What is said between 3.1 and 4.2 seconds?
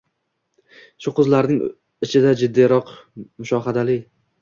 mushohadali